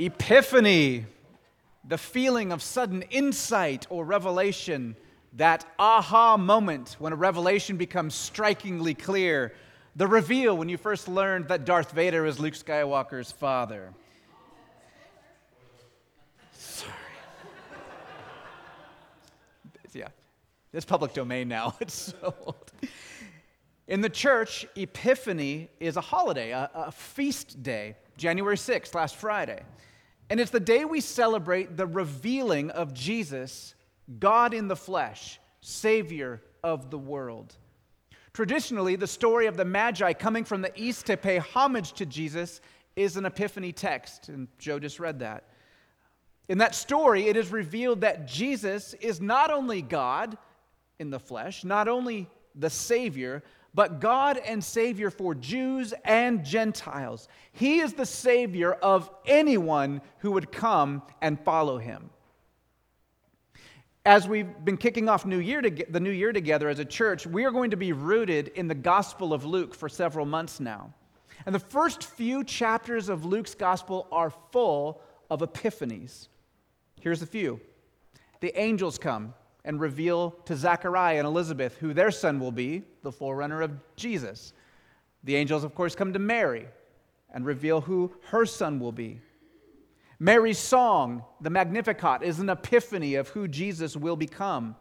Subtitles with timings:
[0.00, 1.04] Epiphany,
[1.86, 4.96] the feeling of sudden insight or revelation,
[5.34, 9.52] that aha moment when a revelation becomes strikingly clear,
[9.94, 13.92] the reveal when you first learned that Darth Vader is Luke Skywalker's father.
[16.54, 16.94] Sorry.
[19.92, 20.08] yeah,
[20.72, 21.74] it's public domain now.
[21.80, 22.72] It's so old.
[23.86, 29.62] In the church, Epiphany is a holiday, a, a feast day, January 6th, last Friday.
[30.30, 33.74] And it's the day we celebrate the revealing of Jesus,
[34.20, 37.56] God in the flesh, Savior of the world.
[38.32, 42.60] Traditionally, the story of the Magi coming from the east to pay homage to Jesus
[42.94, 45.44] is an epiphany text, and Joe just read that.
[46.48, 50.38] In that story, it is revealed that Jesus is not only God
[51.00, 53.42] in the flesh, not only the Savior,
[53.74, 57.28] but God and Savior for Jews and Gentiles.
[57.52, 62.10] He is the Savior of anyone who would come and follow him.
[64.04, 67.26] As we've been kicking off new year to, the new year together as a church,
[67.26, 70.92] we are going to be rooted in the Gospel of Luke for several months now.
[71.46, 76.28] And the first few chapters of Luke's Gospel are full of epiphanies.
[77.00, 77.60] Here's a few
[78.40, 83.12] the angels come and reveal to Zachariah and Elizabeth who their son will be, the
[83.12, 84.52] forerunner of Jesus.
[85.24, 86.66] The angels, of course, come to Mary
[87.32, 89.20] and reveal who her son will be.
[90.18, 94.76] Mary's song, the Magnificat, is an epiphany of who Jesus will become.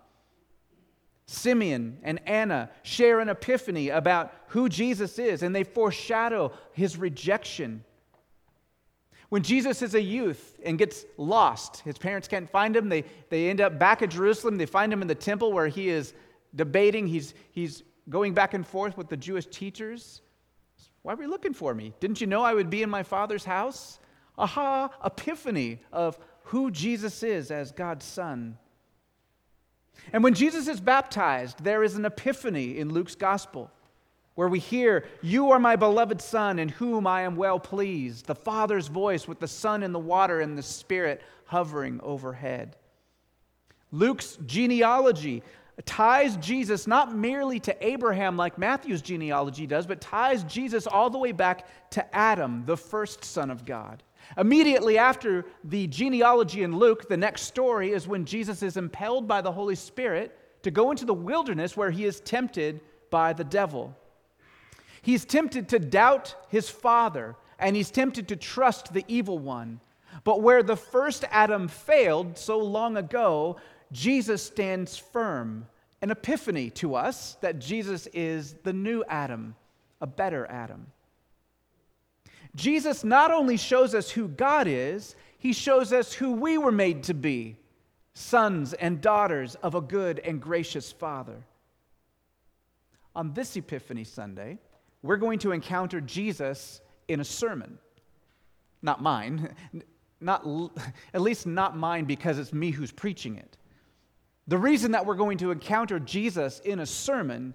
[1.26, 7.84] Simeon and Anna share an epiphany about who Jesus is, and they foreshadow his rejection
[9.30, 12.90] when Jesus is a youth and gets lost, his parents can't find him.
[12.90, 14.58] They, they end up back at Jerusalem.
[14.58, 16.14] They find him in the temple where he is
[16.56, 17.08] debating.
[17.08, 20.22] He's, he's going back and forth with the Jewish teachers.
[21.04, 21.94] Why were you looking for me?
[22.00, 24.00] Didn't you know I would be in my father's house?
[24.38, 28.58] Aha, epiphany of who Jesus is as God's son.
[30.12, 33.70] And when Jesus is baptized, there is an epiphany in Luke's gospel
[34.40, 38.34] where we hear, You are my beloved Son, in whom I am well pleased, the
[38.34, 42.78] Father's voice with the Son in the water and the Spirit hovering overhead.
[43.92, 45.44] Luke's genealogy
[45.84, 51.18] ties Jesus not merely to Abraham like Matthew's genealogy does, but ties Jesus all the
[51.18, 54.04] way back to Adam, the first Son of God.
[54.38, 59.42] Immediately after the genealogy in Luke, the next story is when Jesus is impelled by
[59.42, 62.80] the Holy Spirit to go into the wilderness where he is tempted
[63.10, 63.94] by the devil.
[65.02, 69.80] He's tempted to doubt his father, and he's tempted to trust the evil one.
[70.24, 73.58] But where the first Adam failed so long ago,
[73.92, 75.68] Jesus stands firm.
[76.02, 79.56] An epiphany to us that Jesus is the new Adam,
[80.00, 80.88] a better Adam.
[82.56, 87.04] Jesus not only shows us who God is, he shows us who we were made
[87.04, 87.58] to be
[88.14, 91.46] sons and daughters of a good and gracious Father.
[93.16, 94.58] On this Epiphany Sunday,
[95.02, 97.78] we're going to encounter Jesus in a sermon.
[98.82, 99.54] Not mine,
[100.22, 100.46] not,
[101.14, 103.58] at least not mine because it's me who's preaching it.
[104.48, 107.54] The reason that we're going to encounter Jesus in a sermon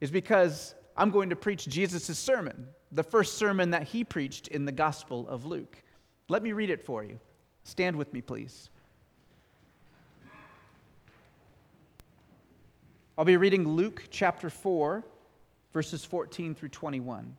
[0.00, 4.64] is because I'm going to preach Jesus' sermon, the first sermon that he preached in
[4.64, 5.82] the Gospel of Luke.
[6.28, 7.18] Let me read it for you.
[7.64, 8.70] Stand with me, please.
[13.18, 15.04] I'll be reading Luke chapter 4,
[15.72, 17.36] verses 14 through 21.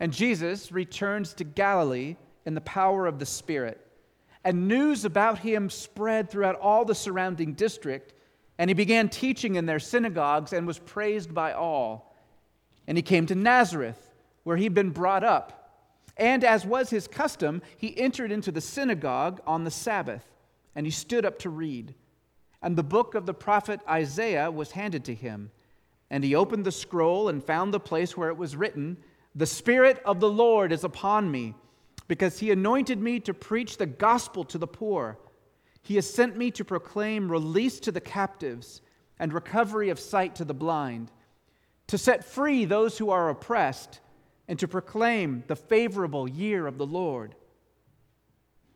[0.00, 3.80] And Jesus returns to Galilee in the power of the Spirit.
[4.44, 8.12] And news about him spread throughout all the surrounding district.
[8.58, 12.14] And he began teaching in their synagogues and was praised by all.
[12.86, 14.12] And he came to Nazareth,
[14.42, 15.64] where he'd been brought up.
[16.16, 20.24] And as was his custom, he entered into the synagogue on the Sabbath,
[20.74, 21.94] and he stood up to read.
[22.62, 25.50] And the book of the prophet Isaiah was handed to him.
[26.10, 28.96] And he opened the scroll and found the place where it was written,
[29.34, 31.54] The Spirit of the Lord is upon me,
[32.08, 35.18] because he anointed me to preach the gospel to the poor.
[35.82, 38.80] He has sent me to proclaim release to the captives
[39.18, 41.10] and recovery of sight to the blind,
[41.86, 44.00] to set free those who are oppressed,
[44.48, 47.34] and to proclaim the favorable year of the Lord.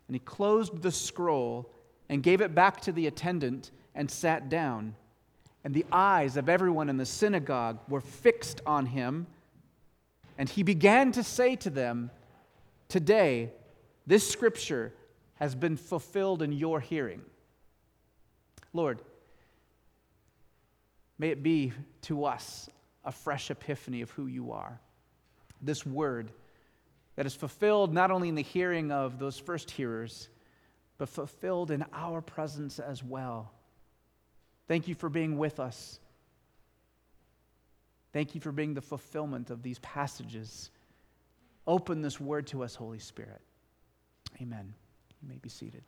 [0.07, 1.71] And he closed the scroll
[2.09, 4.95] and gave it back to the attendant and sat down
[5.69, 9.27] and the eyes of everyone in the synagogue were fixed on him.
[10.39, 12.11] And he began to say to them,
[12.89, 13.53] Today,
[14.07, 14.95] this scripture
[15.35, 17.21] has been fulfilled in your hearing.
[18.73, 19.03] Lord,
[21.19, 22.71] may it be to us
[23.05, 24.81] a fresh epiphany of who you are.
[25.61, 26.33] This word
[27.17, 30.31] that is fulfilled not only in the hearing of those first hearers,
[30.97, 33.53] but fulfilled in our presence as well.
[34.69, 35.99] Thank you for being with us.
[38.13, 40.71] Thank you for being the fulfillment of these passages.
[41.67, 43.41] Open this word to us, Holy Spirit.
[44.41, 44.73] Amen.
[45.23, 45.83] You may be seated.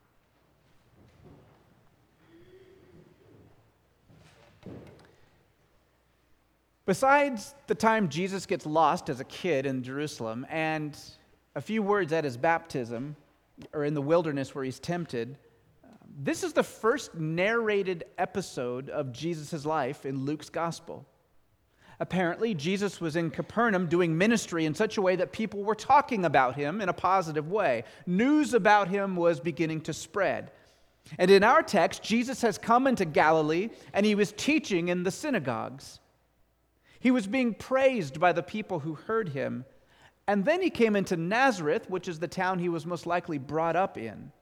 [6.86, 10.98] Besides the time Jesus gets lost as a kid in Jerusalem and
[11.54, 13.14] a few words at his baptism,
[13.72, 15.36] or in the wilderness where he's tempted,
[16.22, 21.06] this is the first narrated episode of Jesus' life in Luke's gospel.
[21.98, 26.26] Apparently, Jesus was in Capernaum doing ministry in such a way that people were talking
[26.26, 27.84] about him in a positive way.
[28.06, 30.50] News about him was beginning to spread.
[31.18, 35.10] And in our text, Jesus has come into Galilee and he was teaching in the
[35.10, 36.00] synagogues.
[37.00, 39.64] He was being praised by the people who heard him.
[40.28, 43.74] And then he came into Nazareth, which is the town he was most likely brought
[43.74, 44.32] up in.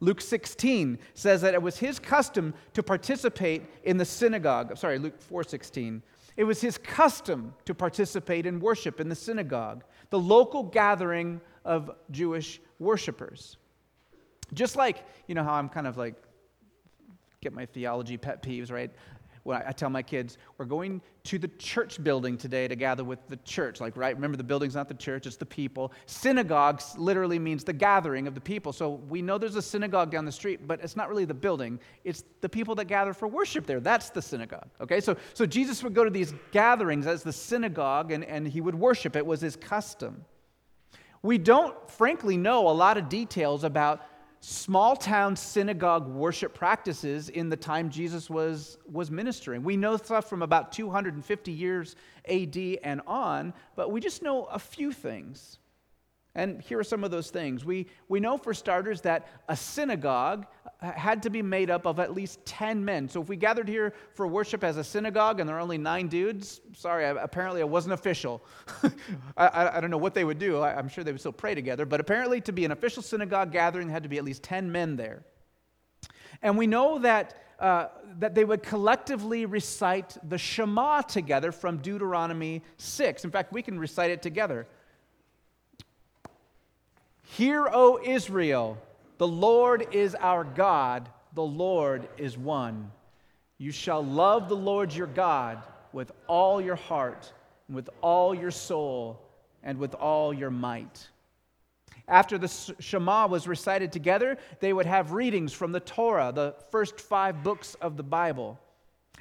[0.00, 4.76] Luke 16 says that it was his custom to participate in the synagogue.
[4.76, 6.02] Sorry, Luke 4:16.
[6.36, 11.90] It was his custom to participate in worship in the synagogue, the local gathering of
[12.10, 13.56] Jewish worshipers.
[14.52, 16.14] Just like, you know how I'm kind of like
[17.40, 18.90] get my theology pet peeves, right?
[19.46, 23.20] When I, tell my kids, we're going to the church building today to gather with
[23.28, 23.80] the church.
[23.80, 24.14] Like, right?
[24.14, 25.92] Remember, the building's not the church, it's the people.
[26.06, 28.72] Synagogues literally means the gathering of the people.
[28.72, 31.78] So we know there's a synagogue down the street, but it's not really the building,
[32.04, 33.80] it's the people that gather for worship there.
[33.80, 34.68] That's the synagogue.
[34.80, 35.00] Okay?
[35.00, 38.74] So, so Jesus would go to these gatherings as the synagogue and, and he would
[38.74, 39.14] worship.
[39.14, 40.24] It was his custom.
[41.22, 44.02] We don't, frankly, know a lot of details about
[44.48, 49.64] small town synagogue worship practices in the time Jesus was, was ministering.
[49.64, 51.96] We know stuff from about 250 years
[52.28, 55.58] AD and on, but we just know a few things.
[56.36, 57.64] And here are some of those things.
[57.64, 60.46] We, we know, for starters, that a synagogue
[60.82, 63.08] had to be made up of at least 10 men.
[63.08, 66.08] So if we gathered here for worship as a synagogue and there are only nine
[66.08, 68.44] dudes, sorry, apparently it wasn't official.
[69.38, 70.58] I, I, don't know what they would do.
[70.58, 71.86] I, I'm sure they would still pray together.
[71.86, 74.96] But apparently, to be an official synagogue gathering, had to be at least 10 men
[74.96, 75.24] there.
[76.42, 77.86] And we know that, uh,
[78.18, 83.24] that they would collectively recite the Shema together from Deuteronomy 6.
[83.24, 84.66] In fact, we can recite it together.
[87.36, 88.78] Hear, O Israel,
[89.18, 92.90] the Lord is our God, the Lord is one.
[93.58, 95.62] You shall love the Lord your God
[95.92, 97.30] with all your heart,
[97.68, 99.20] and with all your soul,
[99.62, 101.10] and with all your might.
[102.08, 102.48] After the
[102.80, 107.74] Shema was recited together, they would have readings from the Torah, the first five books
[107.82, 108.58] of the Bible.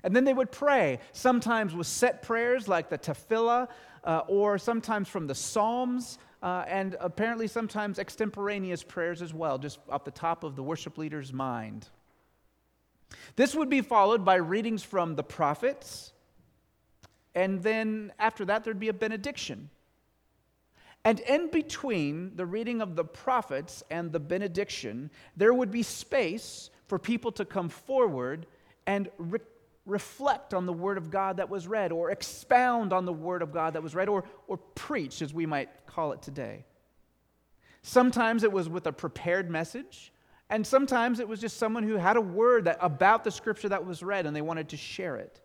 [0.05, 3.67] And then they would pray, sometimes with set prayers like the Tefillah,
[4.05, 9.79] uh, or sometimes from the Psalms, uh, and apparently sometimes extemporaneous prayers as well, just
[9.89, 11.89] off the top of the worship leader's mind.
[13.35, 16.13] This would be followed by readings from the prophets,
[17.33, 19.71] and then after that, there'd be a benediction.
[21.03, 26.69] And in between the reading of the prophets and the benediction, there would be space
[26.87, 28.45] for people to come forward
[28.85, 29.39] and re-
[29.85, 33.51] reflect on the Word of God that was read, or expound on the Word of
[33.51, 36.65] God that was read, or, or preach, as we might call it today.
[37.81, 40.11] Sometimes it was with a prepared message,
[40.49, 43.85] and sometimes it was just someone who had a word that, about the scripture that
[43.85, 45.41] was read and they wanted to share it.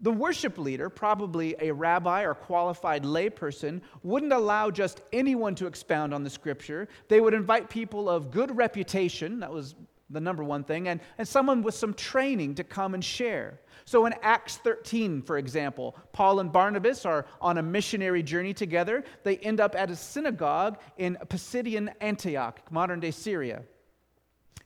[0.00, 6.14] The worship leader, probably a rabbi or qualified layperson, wouldn't allow just anyone to expound
[6.14, 6.88] on the scripture.
[7.08, 9.74] They would invite people of good reputation, that was
[10.10, 13.60] the number one thing, and, and someone with some training to come and share.
[13.84, 19.04] So in Acts 13, for example, Paul and Barnabas are on a missionary journey together.
[19.24, 23.62] They end up at a synagogue in Pisidian Antioch, modern day Syria.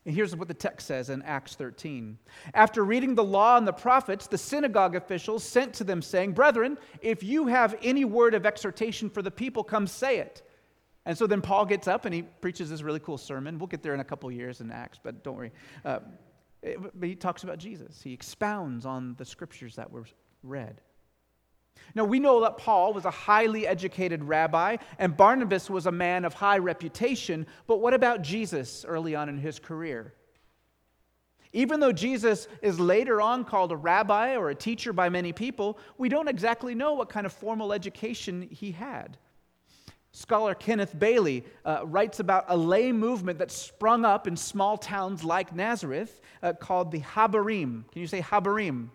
[0.05, 2.19] And here's what the text says in Acts 13.
[2.55, 6.77] After reading the law and the prophets, the synagogue officials sent to them, saying, Brethren,
[7.01, 10.43] if you have any word of exhortation for the people, come say it.
[11.05, 13.59] And so then Paul gets up and he preaches this really cool sermon.
[13.59, 15.53] We'll get there in a couple years in Acts, but don't worry.
[15.85, 16.01] Uh,
[16.63, 18.01] it, but he talks about Jesus.
[18.01, 20.05] He expounds on the scriptures that were
[20.43, 20.81] read.
[21.95, 26.25] Now, we know that Paul was a highly educated rabbi and Barnabas was a man
[26.25, 30.15] of high reputation, but what about Jesus early on in his career?
[31.53, 35.79] Even though Jesus is later on called a rabbi or a teacher by many people,
[35.99, 39.19] we don't exactly know what kind of formal education he had.
[40.13, 45.25] Scholar Kenneth Bailey uh, writes about a lay movement that sprung up in small towns
[45.25, 47.91] like Nazareth uh, called the Habarim.
[47.91, 48.89] Can you say Habarim?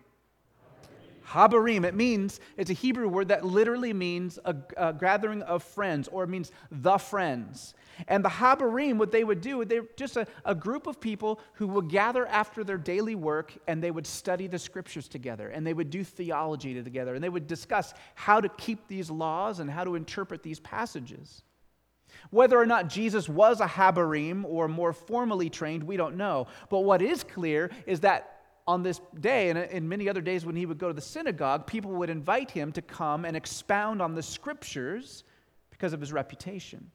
[1.30, 6.08] Habarim, it means, it's a Hebrew word that literally means a, a gathering of friends,
[6.08, 7.74] or it means the friends.
[8.06, 11.66] And the Habarim, what they would do, they're just a, a group of people who
[11.68, 15.74] would gather after their daily work and they would study the scriptures together and they
[15.74, 19.84] would do theology together and they would discuss how to keep these laws and how
[19.84, 21.42] to interpret these passages.
[22.30, 26.46] Whether or not Jesus was a Habarim or more formally trained, we don't know.
[26.70, 28.37] But what is clear is that
[28.68, 31.66] on this day and in many other days when he would go to the synagogue,
[31.66, 35.24] people would invite him to come and expound on the scriptures
[35.70, 36.90] because of his reputation.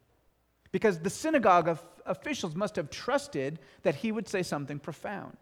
[0.71, 5.35] Because the synagogue of officials must have trusted that he would say something profound.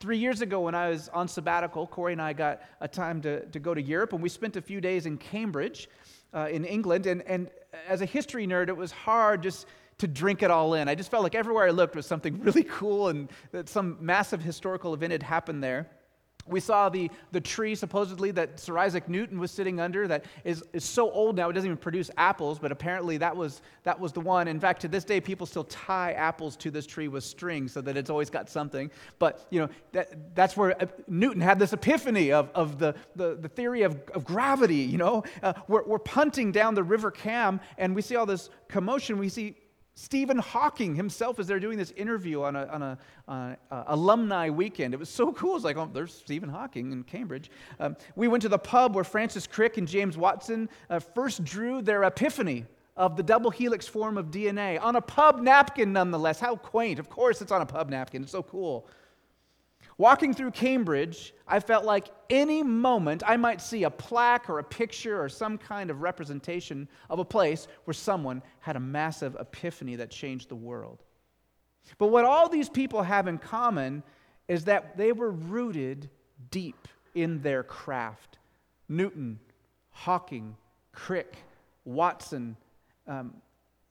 [0.00, 3.46] Three years ago, when I was on sabbatical, Corey and I got a time to,
[3.46, 5.88] to go to Europe, and we spent a few days in Cambridge
[6.34, 7.06] uh, in England.
[7.06, 7.50] And, and
[7.88, 9.66] as a history nerd, it was hard just
[10.00, 10.88] to drink it all in.
[10.88, 14.42] I just felt like everywhere I looked was something really cool and that some massive
[14.42, 15.88] historical event had happened there.
[16.46, 20.64] We saw the, the tree supposedly that Sir Isaac Newton was sitting under that is,
[20.72, 24.12] is so old now it doesn't even produce apples, but apparently that was, that was
[24.12, 24.48] the one.
[24.48, 27.80] In fact, to this day, people still tie apples to this tree with strings so
[27.82, 28.90] that it's always got something.
[29.18, 33.36] But, you know, that, that's where uh, Newton had this epiphany of, of the, the,
[33.36, 35.24] the theory of, of gravity, you know.
[35.42, 39.18] Uh, we're, we're punting down the River Cam and we see all this commotion.
[39.18, 39.56] We see
[39.94, 43.84] Stephen Hawking himself is there doing this interview on a, on a, on a uh,
[43.88, 44.94] alumni weekend.
[44.94, 45.56] It was so cool.
[45.56, 47.50] It's like, oh, there's Stephen Hawking in Cambridge.
[47.78, 51.82] Um, we went to the pub where Francis Crick and James Watson uh, first drew
[51.82, 52.66] their epiphany
[52.96, 56.40] of the double helix form of DNA on a pub napkin, nonetheless.
[56.40, 56.98] How quaint.
[56.98, 58.22] Of course, it's on a pub napkin.
[58.22, 58.86] It's so cool.
[60.00, 64.64] Walking through Cambridge, I felt like any moment I might see a plaque or a
[64.64, 69.96] picture or some kind of representation of a place where someone had a massive epiphany
[69.96, 71.02] that changed the world.
[71.98, 74.02] But what all these people have in common
[74.48, 76.08] is that they were rooted
[76.50, 78.38] deep in their craft.
[78.88, 79.38] Newton,
[79.90, 80.56] Hawking,
[80.92, 81.36] Crick,
[81.84, 82.56] Watson,
[83.06, 83.34] um,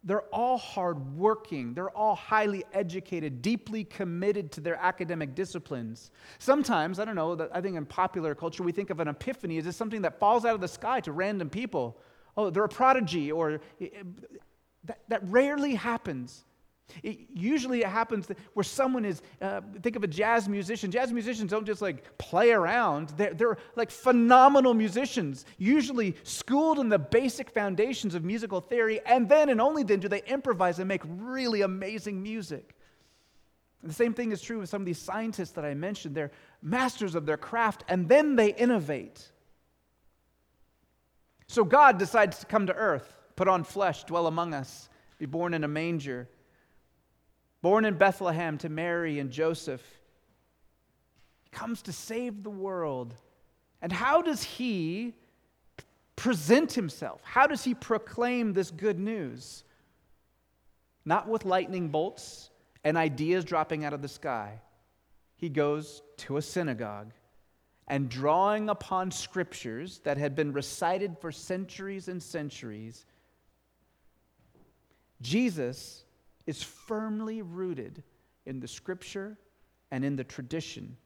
[0.03, 1.73] they're all hardworking.
[1.73, 6.11] They're all highly educated, deeply committed to their academic disciplines.
[6.37, 9.65] Sometimes, I don't know, I think in popular culture, we think of an epiphany as
[9.65, 11.99] just something that falls out of the sky to random people.
[12.37, 14.03] Oh, they're a prodigy, or eh, eh,
[14.85, 16.45] that, that rarely happens.
[17.03, 20.91] It, usually it happens where someone is, uh, think of a jazz musician.
[20.91, 26.89] Jazz musicians don't just like play around, they're, they're like phenomenal musicians, usually schooled in
[26.89, 30.87] the basic foundations of musical theory, and then and only then do they improvise and
[30.87, 32.75] make really amazing music.
[33.81, 36.15] And the same thing is true with some of these scientists that I mentioned.
[36.15, 36.31] They're
[36.61, 39.31] masters of their craft, and then they innovate.
[41.47, 45.53] So God decides to come to earth, put on flesh, dwell among us, be born
[45.53, 46.27] in a manger
[47.61, 49.83] born in Bethlehem to Mary and Joseph.
[51.43, 53.15] He comes to save the world.
[53.81, 55.13] And how does he
[56.15, 57.21] present himself?
[57.23, 59.63] How does he proclaim this good news?
[61.05, 62.49] Not with lightning bolts
[62.83, 64.61] and ideas dropping out of the sky.
[65.35, 67.11] He goes to a synagogue
[67.89, 73.05] and drawing upon scriptures that had been recited for centuries and centuries,
[75.21, 76.05] Jesus
[76.49, 78.01] is firmly rooted
[78.47, 79.37] in the scripture
[79.91, 80.97] and in the tradition.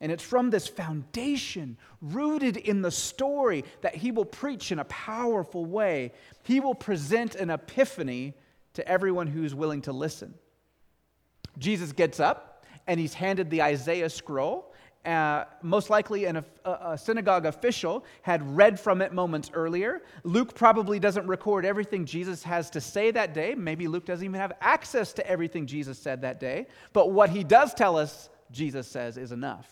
[0.00, 4.84] And it's from this foundation, rooted in the story, that he will preach in a
[4.84, 6.12] powerful way.
[6.44, 8.32] He will present an epiphany
[8.74, 10.32] to everyone who's willing to listen.
[11.58, 14.67] Jesus gets up and he's handed the Isaiah scroll,
[15.08, 20.02] uh, most likely an, a, a synagogue official had read from it moments earlier.
[20.22, 23.54] Luke probably doesn't record everything Jesus has to say that day.
[23.54, 26.66] Maybe Luke doesn't even have access to everything Jesus said that day.
[26.92, 29.68] But what he does tell us, Jesus says, is enough.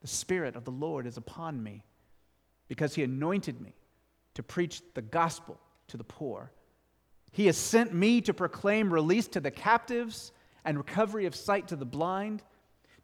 [0.00, 1.84] The Spirit of the Lord is upon me
[2.68, 3.74] because he anointed me
[4.34, 6.50] to preach the gospel to the poor.
[7.32, 10.32] He has sent me to proclaim release to the captives
[10.64, 12.42] and recovery of sight to the blind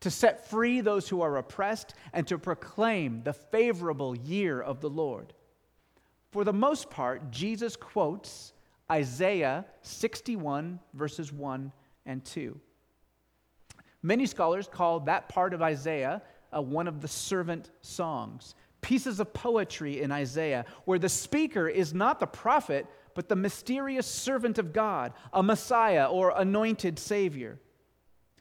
[0.00, 4.90] to set free those who are oppressed, and to proclaim the favorable year of the
[4.90, 5.32] Lord.
[6.30, 8.52] For the most part, Jesus quotes
[8.90, 11.72] Isaiah 61, verses 1
[12.06, 12.60] and 2.
[14.02, 16.22] Many scholars call that part of Isaiah
[16.54, 21.92] uh, one of the servant songs, pieces of poetry in Isaiah, where the speaker is
[21.92, 27.58] not the prophet, but the mysterious servant of God, a Messiah or anointed Savior.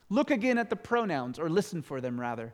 [0.10, 2.54] Look again at the pronouns, or listen for them rather.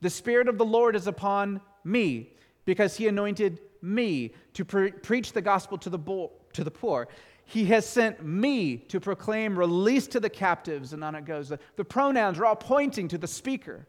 [0.00, 2.32] The Spirit of the Lord is upon me,
[2.64, 7.08] because he anointed me to pre- preach the gospel to the, bo- to the poor.
[7.44, 11.48] He has sent me to proclaim release to the captives, and on it goes.
[11.48, 13.86] The, the pronouns are all pointing to the speaker.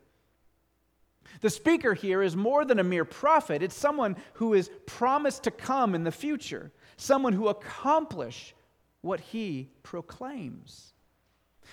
[1.41, 5.51] The speaker here is more than a mere prophet, it's someone who is promised to
[5.51, 8.53] come in the future, someone who accomplish
[9.01, 10.93] what he proclaims.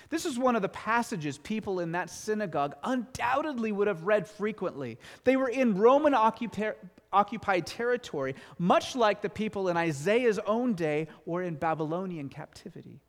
[0.09, 4.97] This is one of the passages people in that synagogue undoubtedly would have read frequently.
[5.23, 11.43] They were in Roman occupied territory, much like the people in Isaiah's own day or
[11.43, 13.01] in Babylonian captivity.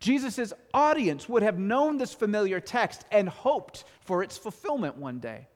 [0.00, 5.48] Jesus' audience would have known this familiar text and hoped for its fulfillment one day.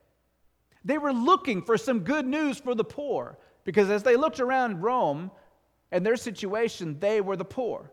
[0.85, 4.81] They were looking for some good news for the poor because as they looked around
[4.81, 5.31] Rome
[5.91, 7.91] and their situation, they were the poor.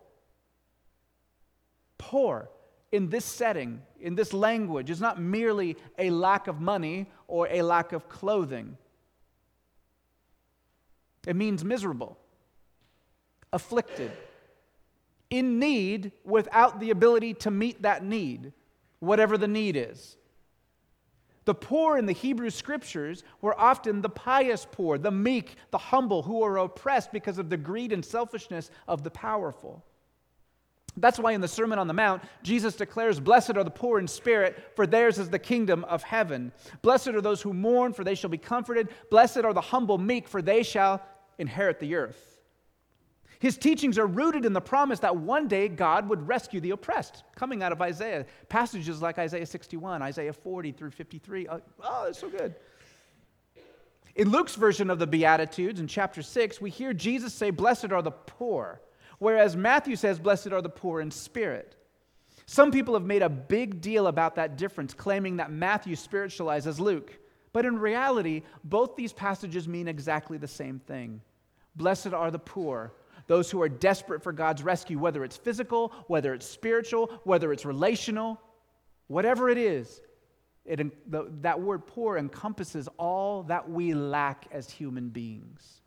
[1.99, 2.49] Poor
[2.93, 7.63] in this setting, in this language, is not merely a lack of money or a
[7.63, 8.77] lack of clothing.
[11.27, 12.17] It means miserable,
[13.53, 14.13] afflicted,
[15.31, 18.53] in need without the ability to meet that need,
[19.01, 20.17] whatever the need is.
[21.47, 26.23] The poor in the Hebrew scriptures were often the pious poor, the meek, the humble,
[26.23, 29.85] who were oppressed because of the greed and selfishness of the powerful.
[30.97, 34.09] That's why in the Sermon on the Mount, Jesus declares, Blessed are the poor in
[34.09, 36.53] spirit, for theirs is the kingdom of heaven.
[36.83, 38.89] Blessed are those who mourn, for they shall be comforted.
[39.11, 41.03] Blessed are the humble meek, for they shall
[41.39, 42.37] inherit the earth.
[43.39, 47.23] His teachings are rooted in the promise that one day God would rescue the oppressed,
[47.35, 48.25] coming out of Isaiah.
[48.49, 51.49] Passages like Isaiah 61, Isaiah 40 through 53.
[51.49, 52.55] Oh, oh it's so good.
[54.15, 58.01] In Luke's version of the Beatitudes in chapter 6, we hear Jesus say, Blessed are
[58.01, 58.81] the poor,
[59.19, 61.77] whereas Matthew says, Blessed are the poor in spirit.
[62.47, 67.19] Some people have made a big deal about that difference, claiming that Matthew spiritualizes Luke.
[67.53, 71.21] But in reality, both these passages mean exactly the same thing.
[71.75, 72.93] Blessed are the poor,
[73.27, 77.65] those who are desperate for God's rescue, whether it's physical, whether it's spiritual, whether it's
[77.65, 78.41] relational,
[79.09, 80.01] whatever it is.
[80.65, 85.81] It, the, that word poor encompasses all that we lack as human beings.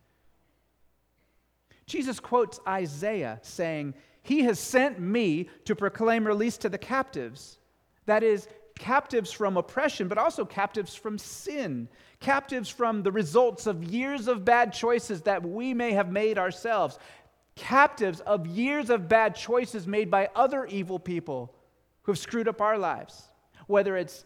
[1.90, 7.58] Jesus quotes Isaiah saying, He has sent me to proclaim release to the captives.
[8.06, 13.84] That is, captives from oppression, but also captives from sin, captives from the results of
[13.84, 17.00] years of bad choices that we may have made ourselves,
[17.56, 21.54] captives of years of bad choices made by other evil people
[22.04, 23.24] who have screwed up our lives,
[23.66, 24.26] whether it's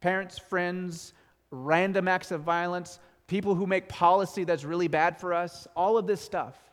[0.00, 1.14] parents, friends,
[1.50, 2.98] random acts of violence,
[3.28, 6.65] people who make policy that's really bad for us, all of this stuff.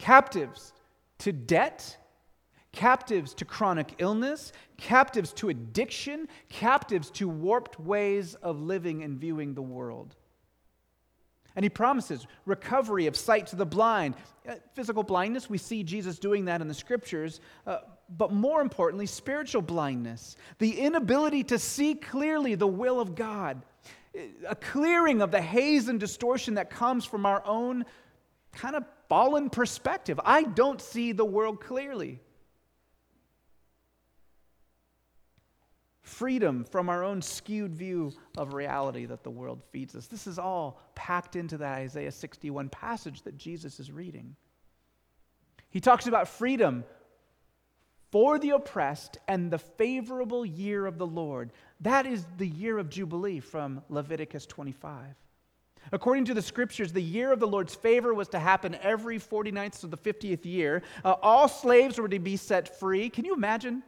[0.00, 0.72] Captives
[1.18, 1.98] to debt,
[2.72, 9.52] captives to chronic illness, captives to addiction, captives to warped ways of living and viewing
[9.52, 10.16] the world.
[11.54, 14.14] And he promises recovery of sight to the blind.
[14.48, 17.40] Uh, physical blindness, we see Jesus doing that in the scriptures.
[17.66, 17.80] Uh,
[18.16, 23.60] but more importantly, spiritual blindness, the inability to see clearly the will of God,
[24.48, 27.84] a clearing of the haze and distortion that comes from our own
[28.52, 30.18] kind of fallen perspective.
[30.24, 32.20] I don't see the world clearly.
[36.10, 40.06] freedom from our own skewed view of reality that the world feeds us.
[40.06, 44.36] This is all packed into that Isaiah 61 passage that Jesus is reading.
[45.70, 46.84] He talks about freedom
[48.10, 51.52] for the oppressed and the favorable year of the Lord.
[51.80, 55.14] That is the year of Jubilee from Leviticus 25.
[55.92, 59.84] According to the scriptures, the year of the Lord's favor was to happen every 49th
[59.84, 60.82] of the 50th year.
[61.04, 63.08] Uh, all slaves were to be set free.
[63.08, 63.82] Can you imagine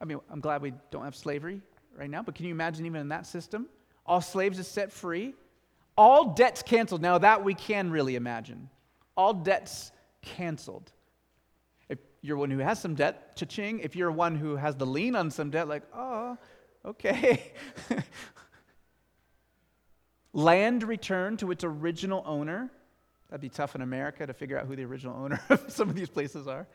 [0.00, 1.60] I mean, I'm glad we don't have slavery
[1.96, 3.66] right now, but can you imagine even in that system?
[4.04, 5.34] All slaves are set free,
[5.96, 7.00] all debts canceled.
[7.00, 8.68] Now, that we can really imagine.
[9.16, 10.92] All debts canceled.
[11.88, 13.80] If you're one who has some debt, cha-ching.
[13.80, 16.36] If you're one who has the lien on some debt, like, oh,
[16.84, 17.52] okay.
[20.36, 22.70] Land returned to its original owner.
[23.30, 25.94] That'd be tough in America to figure out who the original owner of some of
[25.94, 26.66] these places are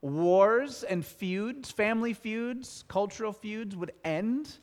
[0.00, 4.58] wars and feuds, family feuds, cultural feuds would end.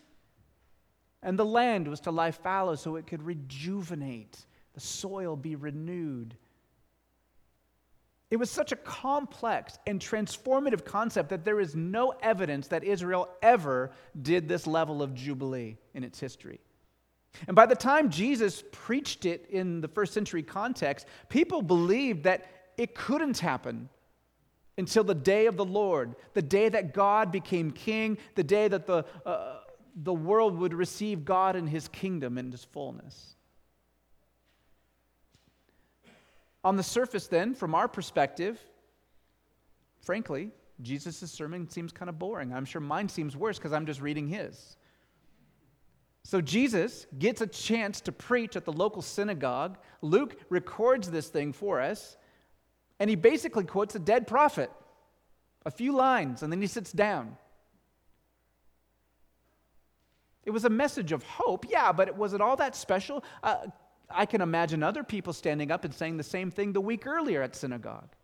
[1.23, 6.35] And the land was to lie fallow so it could rejuvenate, the soil be renewed.
[8.29, 13.29] It was such a complex and transformative concept that there is no evidence that Israel
[13.41, 16.59] ever did this level of jubilee in its history.
[17.47, 22.45] And by the time Jesus preached it in the first century context, people believed that
[22.77, 23.89] it couldn't happen
[24.77, 28.87] until the day of the Lord, the day that God became king, the day that
[28.87, 29.59] the, uh,
[29.95, 33.35] the world would receive God in his kingdom in his fullness.
[36.63, 38.59] On the surface, then, from our perspective,
[40.01, 42.53] frankly, Jesus' sermon seems kind of boring.
[42.53, 44.77] I'm sure mine seems worse because I'm just reading his.
[46.29, 49.79] So Jesus gets a chance to preach at the local synagogue.
[50.03, 52.17] Luke records this thing for us,
[52.99, 54.69] and he basically quotes a dead prophet,
[55.65, 57.35] a few lines, and then he sits down.
[60.45, 63.23] It was a message of hope, yeah, but it was it all that special?
[63.41, 63.65] Uh,
[64.07, 67.41] I can imagine other people standing up and saying the same thing the week earlier
[67.41, 68.15] at synagogue.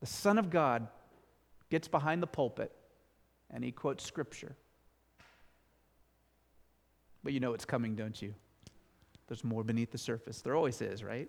[0.00, 0.88] The Son of God
[1.70, 2.70] gets behind the pulpit
[3.48, 4.56] and he quotes Scripture.
[7.22, 8.34] But you know it's coming, don't you?
[9.28, 10.40] There's more beneath the surface.
[10.40, 11.28] There always is, right?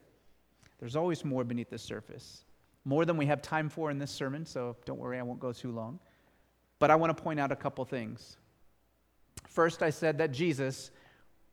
[0.80, 2.44] There's always more beneath the surface.
[2.84, 5.52] More than we have time for in this sermon, so don't worry, I won't go
[5.52, 6.00] too long.
[6.80, 8.38] But I want to point out a couple things.
[9.48, 10.90] First, I said that Jesus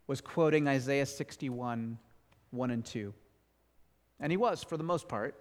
[0.06, 1.98] was quoting Isaiah 61
[2.50, 3.12] 1 and 2.
[4.20, 5.34] And he was, for the most part.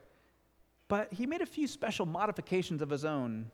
[0.89, 3.49] But he made a few special modifications of his own.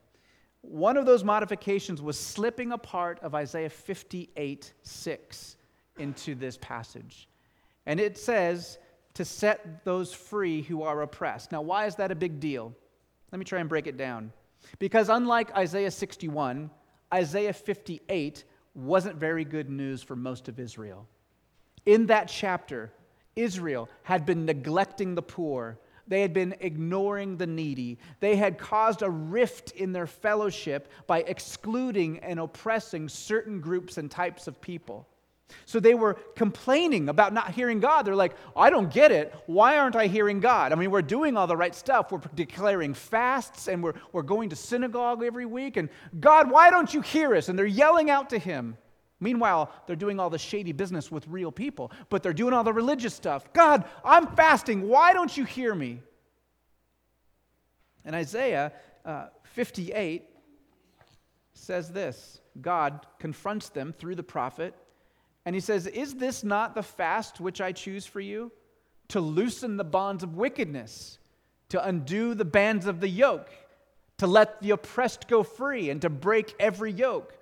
[0.64, 5.58] One of those modifications was slipping a part of Isaiah 58 6
[6.00, 7.28] into this passage.
[7.86, 8.80] And it says,
[9.14, 11.52] to set those free who are oppressed.
[11.52, 12.74] Now, why is that a big deal?
[13.32, 14.32] Let me try and break it down.
[14.80, 16.70] Because unlike Isaiah 61,
[17.14, 21.08] Isaiah 58 wasn't very good news for most of Israel.
[21.86, 22.92] In that chapter,
[23.36, 27.98] Israel had been neglecting the poor, they had been ignoring the needy.
[28.20, 34.12] They had caused a rift in their fellowship by excluding and oppressing certain groups and
[34.12, 35.08] types of people.
[35.66, 38.04] So they were complaining about not hearing God.
[38.04, 39.34] They're like, I don't get it.
[39.46, 40.72] Why aren't I hearing God?
[40.72, 42.12] I mean, we're doing all the right stuff.
[42.12, 45.78] We're declaring fasts and we're, we're going to synagogue every week.
[45.78, 45.90] And
[46.20, 47.50] God, why don't you hear us?
[47.50, 48.78] And they're yelling out to him.
[49.24, 52.74] Meanwhile, they're doing all the shady business with real people, but they're doing all the
[52.74, 53.52] religious stuff.
[53.54, 54.90] God, I'm fasting.
[54.90, 56.02] Why don't you hear me?
[58.04, 58.74] And Isaiah
[59.06, 60.26] uh, 58
[61.54, 64.76] says this God confronts them through the prophet,
[65.46, 68.52] and he says, Is this not the fast which I choose for you?
[69.10, 71.18] To loosen the bonds of wickedness,
[71.70, 73.50] to undo the bands of the yoke,
[74.18, 77.38] to let the oppressed go free, and to break every yoke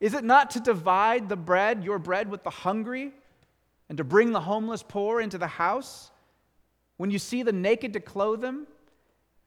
[0.00, 3.12] is it not to divide the bread, your bread, with the hungry,
[3.88, 6.10] and to bring the homeless poor into the house?
[6.96, 8.66] When you see the naked, to clothe them,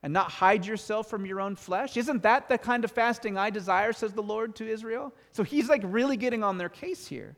[0.03, 1.97] and not hide yourself from your own flesh?
[1.97, 5.13] Isn't that the kind of fasting I desire, says the Lord to Israel?
[5.31, 7.35] So he's like really getting on their case here.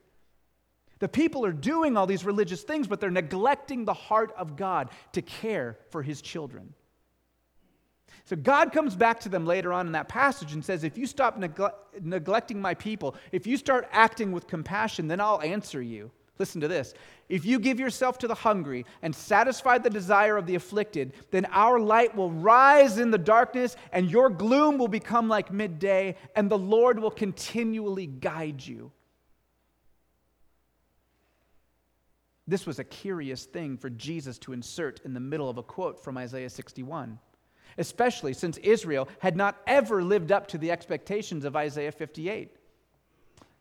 [1.00, 4.90] The people are doing all these religious things, but they're neglecting the heart of God
[5.12, 6.74] to care for his children.
[8.26, 11.06] So God comes back to them later on in that passage and says, If you
[11.06, 16.12] stop negle- neglecting my people, if you start acting with compassion, then I'll answer you.
[16.38, 16.94] Listen to this.
[17.30, 21.46] If you give yourself to the hungry and satisfy the desire of the afflicted, then
[21.46, 26.50] our light will rise in the darkness, and your gloom will become like midday, and
[26.50, 28.92] the Lord will continually guide you.
[32.48, 36.04] This was a curious thing for Jesus to insert in the middle of a quote
[36.04, 37.18] from Isaiah 61
[37.78, 42.56] especially since Israel had not ever lived up to the expectations of Isaiah 58.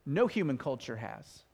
[0.07, 1.45] No human culture has.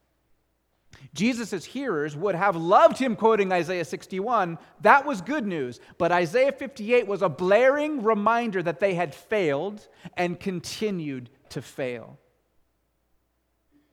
[1.15, 4.59] Jesus' hearers would have loved him quoting Isaiah 61.
[4.83, 5.81] That was good news.
[5.99, 12.19] But Isaiah 58 was a blaring reminder that they had failed and continued to fail.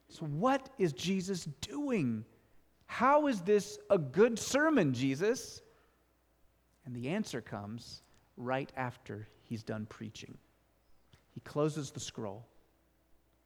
[0.10, 2.26] So, what is Jesus doing?
[2.86, 5.62] How is this a good sermon, Jesus?
[6.86, 8.02] And the answer comes
[8.38, 10.38] right after he's done preaching.
[11.34, 12.46] He closes the scroll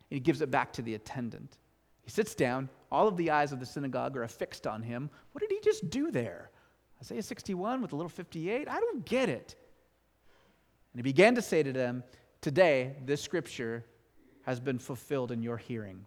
[0.10, 1.58] and he gives it back to the attendant.
[2.04, 2.70] He sits down.
[2.92, 5.10] All of the eyes of the synagogue are affixed on him.
[5.32, 6.52] What did he just do there?
[7.00, 8.68] Isaiah 61 with a little 58?
[8.68, 9.56] I don't get it.
[10.94, 12.04] And he began to say to them,
[12.42, 13.86] Today, this scripture
[14.44, 16.06] has been fulfilled in your hearing.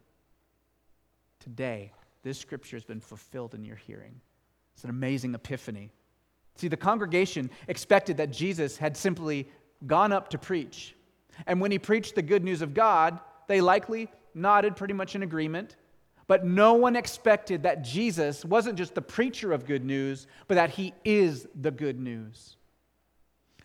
[1.38, 1.92] Today,
[2.22, 4.20] this scripture has been fulfilled in your hearing.
[4.74, 5.92] It's an amazing epiphany.
[6.56, 9.48] See, the congregation expected that Jesus had simply
[9.86, 10.94] gone up to preach.
[11.46, 15.22] And when he preached the good news of God, they likely nodded pretty much in
[15.22, 15.76] agreement.
[16.26, 20.70] But no one expected that Jesus wasn't just the preacher of good news, but that
[20.70, 22.56] he is the good news.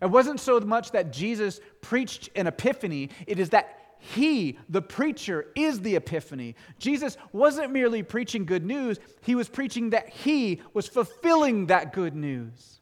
[0.02, 5.48] It wasn't so much that Jesus preached an epiphany, it is that he, the preacher,
[5.56, 6.56] is the epiphany.
[6.80, 12.16] Jesus wasn't merely preaching good news, he was preaching that he was fulfilling that good
[12.16, 12.80] news.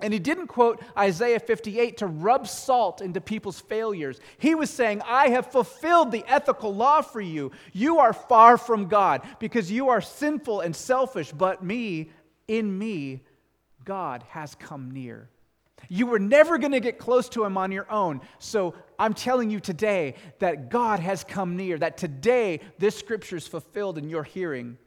[0.00, 4.18] And he didn't quote Isaiah 58 to rub salt into people's failures.
[4.38, 7.52] He was saying, I have fulfilled the ethical law for you.
[7.72, 12.10] You are far from God because you are sinful and selfish, but me,
[12.48, 13.22] in me,
[13.84, 15.28] God has come near.
[15.88, 18.20] You were never going to get close to him on your own.
[18.38, 23.46] So I'm telling you today that God has come near, that today this scripture is
[23.46, 24.78] fulfilled in your hearing.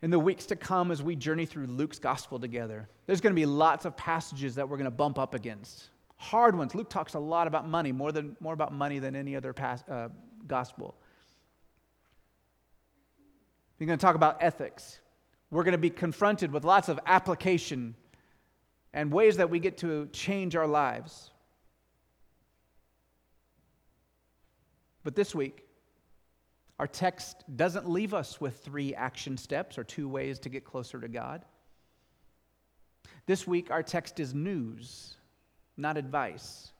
[0.00, 3.40] In the weeks to come, as we journey through Luke's gospel together, there's going to
[3.40, 5.88] be lots of passages that we're going to bump up against.
[6.16, 6.74] Hard ones.
[6.74, 9.84] Luke talks a lot about money, more, than, more about money than any other pas-
[9.88, 10.08] uh,
[10.46, 10.94] gospel.
[13.78, 15.00] We're going to talk about ethics.
[15.50, 17.94] We're going to be confronted with lots of application
[18.92, 21.30] and ways that we get to change our lives.
[25.04, 25.64] But this week,
[26.78, 31.00] our text doesn't leave us with three action steps or two ways to get closer
[31.00, 31.44] to God.
[33.26, 35.16] This week, our text is news,
[35.76, 36.72] not advice.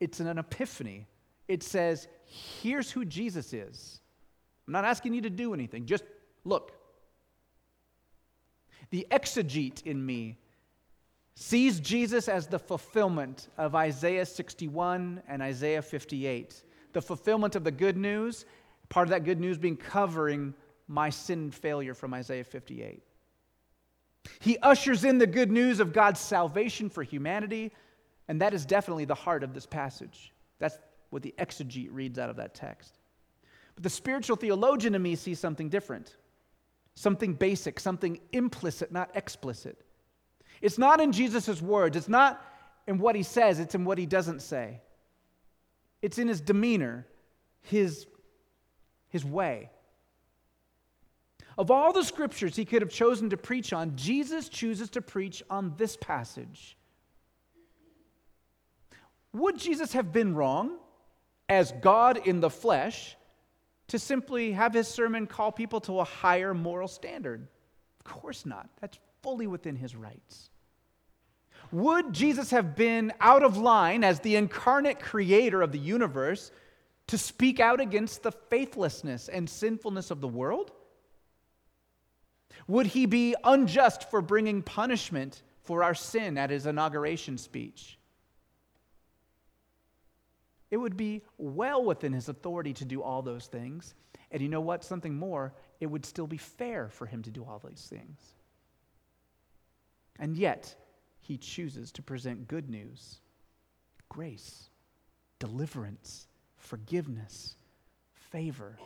[0.00, 1.06] It's an epiphany.
[1.46, 4.00] It says, here's who Jesus is.
[4.66, 6.04] I'm not asking you to do anything, just
[6.44, 6.77] look.
[8.90, 10.38] The exegete in me
[11.34, 17.70] sees Jesus as the fulfillment of Isaiah 61 and Isaiah 58, the fulfillment of the
[17.70, 18.44] good news,
[18.88, 20.54] part of that good news being covering
[20.88, 23.02] my sin failure from Isaiah 58.
[24.40, 27.72] He ushers in the good news of God's salvation for humanity,
[28.26, 30.32] and that is definitely the heart of this passage.
[30.58, 30.78] That's
[31.10, 32.98] what the exegete reads out of that text.
[33.74, 36.16] But the spiritual theologian in me sees something different
[36.98, 39.80] something basic, something implicit, not explicit.
[40.60, 42.44] It's not in Jesus' words, it's not
[42.86, 44.80] in what he says, it's in what he doesn't say.
[46.02, 47.06] It's in his demeanor,
[47.60, 48.06] his,
[49.08, 49.70] his way.
[51.56, 55.42] Of all the scriptures he could have chosen to preach on, Jesus chooses to preach
[55.48, 56.76] on this passage.
[59.32, 60.78] Would Jesus have been wrong
[61.48, 63.16] as God in the flesh
[63.88, 67.46] to simply have his sermon call people to a higher moral standard?
[68.00, 68.68] Of course not.
[68.80, 70.50] That's fully within his rights.
[71.70, 76.50] Would Jesus have been out of line as the incarnate creator of the universe
[77.08, 80.70] to speak out against the faithlessness and sinfulness of the world?
[82.66, 87.97] Would he be unjust for bringing punishment for our sin at his inauguration speech?
[90.70, 93.94] It would be well within his authority to do all those things.
[94.30, 94.84] And you know what?
[94.84, 98.34] Something more, it would still be fair for him to do all these things.
[100.18, 100.74] And yet,
[101.20, 103.18] he chooses to present good news
[104.08, 104.70] grace,
[105.38, 106.26] deliverance,
[106.56, 107.56] forgiveness,
[108.30, 108.78] favor.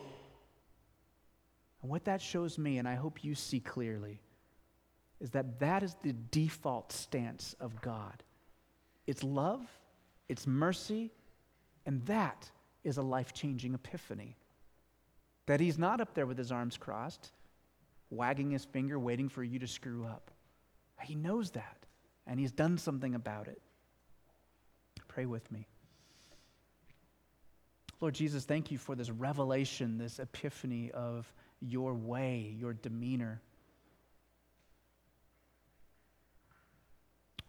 [1.81, 4.21] And what that shows me, and I hope you see clearly,
[5.19, 8.23] is that that is the default stance of God.
[9.07, 9.65] It's love,
[10.29, 11.11] it's mercy,
[11.85, 12.49] and that
[12.83, 14.35] is a life changing epiphany.
[15.45, 17.31] That he's not up there with his arms crossed,
[18.09, 20.31] wagging his finger, waiting for you to screw up.
[21.01, 21.85] He knows that,
[22.25, 23.61] and he's done something about it.
[25.07, 25.67] Pray with me.
[27.99, 33.41] Lord Jesus, thank you for this revelation, this epiphany of your way, your demeanor.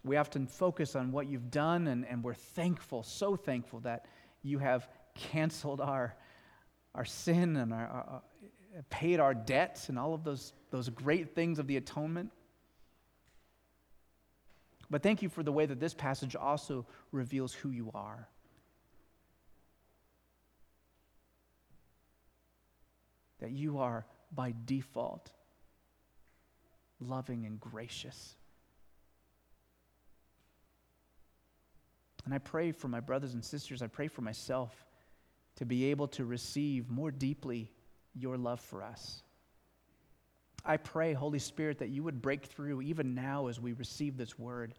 [0.05, 4.07] We often focus on what you've done, and, and we're thankful, so thankful that
[4.45, 6.15] you have canceled our,
[6.95, 8.23] our sin and our, our,
[8.91, 12.31] paid our debts and all of those, those great things of the atonement.
[14.91, 18.29] But thank you for the way that this passage also reveals who you are.
[23.41, 25.31] That you are, by default,
[27.01, 28.37] loving and gracious.
[32.25, 34.87] And I pray for my brothers and sisters, I pray for myself
[35.57, 37.71] to be able to receive more deeply
[38.15, 39.23] your love for us.
[40.65, 44.39] I pray, Holy Spirit, that you would break through even now as we receive this
[44.39, 44.75] word,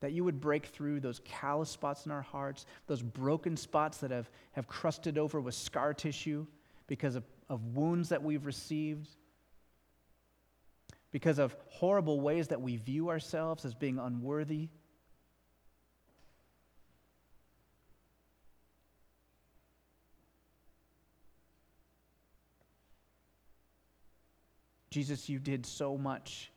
[0.00, 4.12] that you would break through those callous spots in our hearts, those broken spots that
[4.12, 6.46] have, have crusted over with scar tissue
[6.86, 9.08] because of, of wounds that we've received,
[11.10, 14.68] because of horrible ways that we view ourselves as being unworthy
[24.92, 26.52] Jesus, you did so much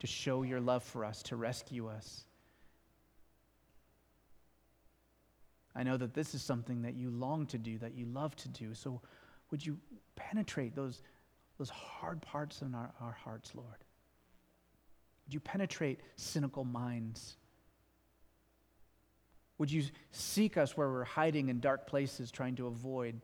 [0.00, 2.24] to show your love for us, to rescue us.
[5.74, 8.48] I know that this is something that you long to do, that you love to
[8.48, 8.74] do.
[8.74, 9.00] So
[9.50, 9.78] would you
[10.16, 11.00] penetrate those,
[11.56, 13.84] those hard parts in our, our hearts, Lord?
[15.26, 17.36] Would you penetrate cynical minds?
[19.56, 23.18] Would you seek us where we're hiding in dark places, trying to avoid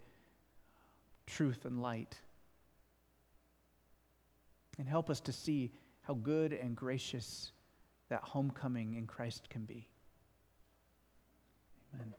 [1.26, 2.18] truth and light?
[4.78, 7.52] And help us to see how good and gracious
[8.08, 9.88] that homecoming in Christ can be.
[11.94, 12.14] Amen.